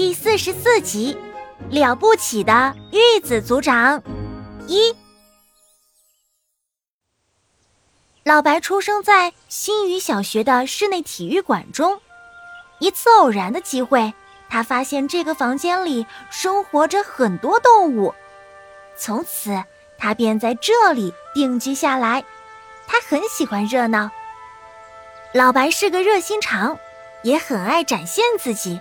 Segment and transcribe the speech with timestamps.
[0.00, 1.14] 第四十四集，
[1.68, 4.02] 了不起的玉子组长
[4.66, 4.96] 一。
[8.24, 12.00] 老白出生在新余小学的室内体育馆中。
[12.78, 14.14] 一次偶然的机会，
[14.48, 18.14] 他发现这个房间里生活着很多动物。
[18.96, 19.62] 从此，
[19.98, 22.24] 他便在这里定居下来。
[22.86, 24.10] 他很喜欢热闹。
[25.34, 26.78] 老白是个热心肠，
[27.22, 28.80] 也很爱展现自己。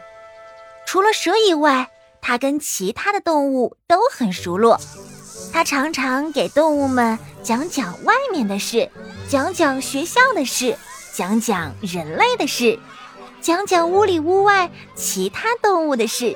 [0.91, 1.87] 除了蛇以外，
[2.19, 4.81] 他跟其他的动物都很熟络。
[5.53, 8.89] 他常常给动物们讲讲外面的事，
[9.27, 10.75] 讲讲学校的事，
[11.13, 12.79] 讲讲人类的事，
[13.39, 16.35] 讲讲屋里屋外其他动物的事。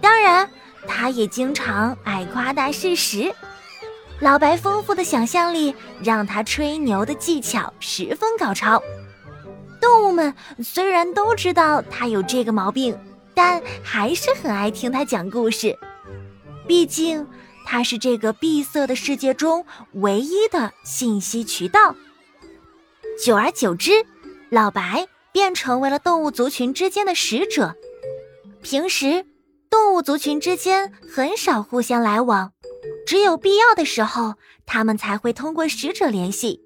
[0.00, 0.50] 当然，
[0.88, 3.32] 他也经常爱夸大事实。
[4.18, 5.72] 老白丰富的想象力
[6.02, 8.82] 让他吹牛的技巧十分高超。
[9.80, 12.98] 动物们虽然都知道他有这个毛病。
[13.38, 15.78] 但还是很爱听他讲故事，
[16.66, 17.24] 毕竟
[17.64, 21.94] 他是这个闭塞的世界中唯一的信息渠道。
[23.24, 23.92] 久而久之，
[24.50, 27.76] 老白便成为了动物族群之间的使者。
[28.60, 29.24] 平时，
[29.70, 32.50] 动物族群之间很少互相来往，
[33.06, 34.34] 只有必要的时候，
[34.66, 36.60] 他们才会通过使者联系。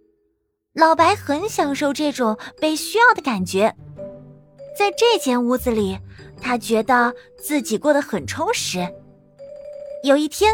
[0.73, 3.77] 老白很享受这种被需要的感觉，
[4.77, 5.99] 在这间屋子里。
[6.45, 8.85] 他觉得自己过得很充实。
[10.03, 10.53] 有一天，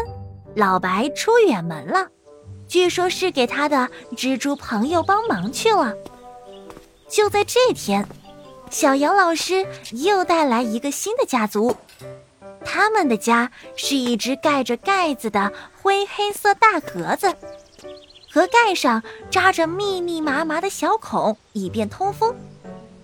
[0.55, 2.07] 老白出远门了，
[2.67, 5.95] 据说是给他的蜘蛛朋友帮忙去了。
[7.07, 8.07] 就在这天，
[8.69, 11.75] 小杨老师又带来一个新的家族。
[12.63, 17.33] 他们的家是一只盖着盖子的灰黑色大盒子，
[18.31, 22.35] 盒盖上扎着密密麻麻的小孔，以便通风。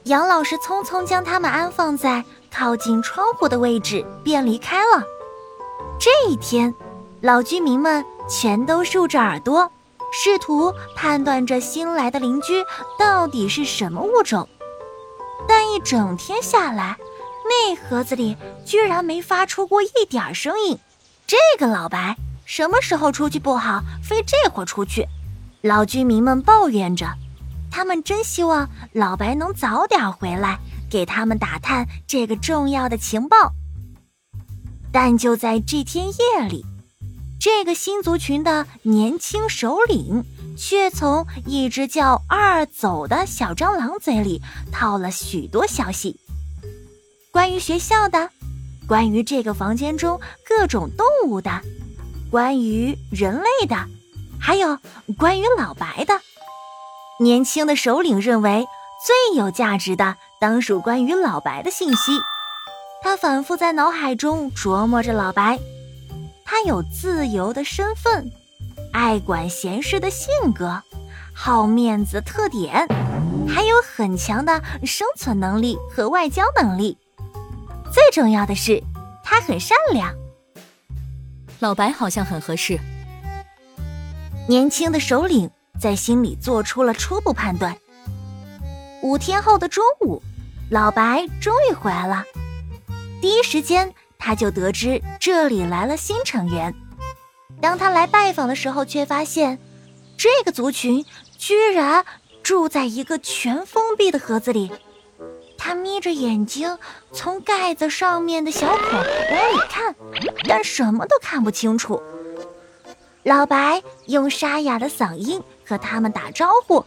[0.05, 2.23] 杨老师匆匆将它们安放在。
[2.57, 5.03] 靠近窗户的位置，便离开了。
[5.99, 6.73] 这一天，
[7.19, 9.69] 老居民们全都竖着耳朵，
[10.09, 12.63] 试图判断这新来的邻居
[12.97, 14.47] 到底是什么物种。
[15.45, 16.95] 但一整天下来，
[17.44, 20.79] 那盒子里居然没发出过一点声音。
[21.27, 22.15] 这个老白
[22.45, 25.05] 什么时候出去不好，非这会儿出去。
[25.61, 27.05] 老居民们抱怨着，
[27.75, 30.58] 他们真希望老白能早点回来。
[30.90, 33.52] 给他们打探这个重要的情报，
[34.94, 36.66] 但就在这天夜里，
[37.38, 40.24] 这个新族群的年轻首领
[40.56, 46.18] 却从一只叫二走的小蟑螂嘴里套了许多消息，
[47.31, 48.30] 关于学校的，
[48.88, 51.62] 关于这个房间中各种动物的，
[52.31, 53.75] 关于人类的，
[54.40, 54.80] 还有
[55.18, 56.22] 关于老白的。
[57.19, 58.67] 年轻的首领认为
[59.05, 60.17] 最有价值的。
[60.37, 62.19] 当属关于老白的信息，
[63.01, 65.57] 他反复在脑海中琢磨着老白。
[66.43, 68.29] 他有自由的身份，
[68.91, 70.83] 爱管闲事的性格，
[71.33, 72.87] 好面子特点，
[73.47, 76.97] 还有很强的生存能力和外交能力。
[77.91, 78.83] 最重要的是，
[79.23, 80.13] 他很善良。
[81.59, 82.77] 老白好像很合适。
[84.47, 85.49] 年轻的首领
[85.80, 87.75] 在心里做出了初步判断。
[89.02, 90.22] 五天后的中午，
[90.69, 92.24] 老白终于回来了。
[93.22, 96.74] 第一时间，他就得知这里来了新成员。
[97.62, 99.59] 当他来拜访的时候，却发现
[100.18, 101.06] 这个族群
[101.38, 102.06] 居然
[102.44, 104.72] 住在一个全封闭的盒子里。
[105.57, 106.78] 他眯着眼睛，
[107.12, 109.96] 从盖子上面的小孔往里看，
[110.47, 112.02] 但什么都看不清楚。
[113.24, 116.83] 老白用沙哑的嗓音和他们打招呼。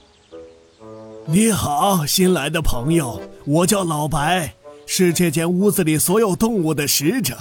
[1.27, 4.55] 你好，新来的朋友，我叫老白，
[4.87, 7.37] 是这间屋子里所有动物的使者。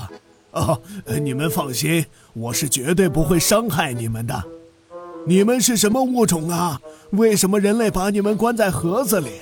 [0.51, 0.81] 哦，
[1.21, 4.43] 你们放心，我是绝对不会伤害你们的。
[5.25, 6.81] 你们是什么物种啊？
[7.11, 9.41] 为什么人类把你们关在盒子里？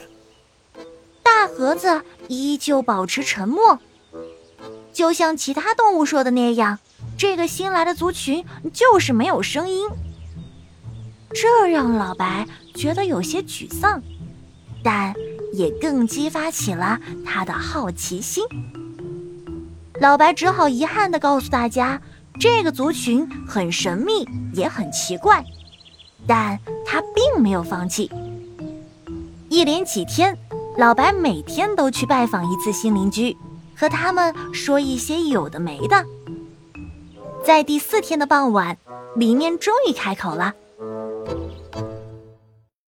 [1.24, 3.80] 大盒子依旧保持沉默，
[4.92, 6.80] 就像其他动物说的那样，
[7.18, 9.88] 这个新来的族群就是没有声音。
[11.36, 14.02] 这让老白觉得有些沮丧。
[14.82, 15.14] 但
[15.52, 18.44] 也更激发起了他的好奇心。
[20.00, 22.00] 老白只好遗憾地告诉大家，
[22.40, 25.44] 这个族群很神秘，也很奇怪。
[26.28, 28.12] 但他并没有放弃。
[29.50, 30.38] 一连几天，
[30.78, 33.36] 老白每天都去拜访一次新邻居，
[33.76, 36.06] 和他们说一些有的没的。
[37.44, 38.78] 在第四天的傍晚，
[39.16, 40.54] 里面终于开口了。